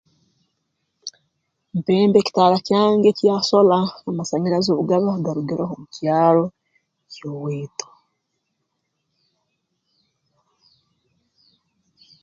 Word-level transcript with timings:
Mpemba 1.77 2.17
ekitaara 2.19 2.57
kyange 2.67 3.09
kya 3.19 3.35
sola 3.49 3.79
amasanyarazi 4.09 4.69
obu 4.71 4.83
gaba 4.89 5.23
garugireho 5.25 5.73
mu 5.81 5.87
kyaro 5.95 6.45
ky'owaitu 7.11 7.87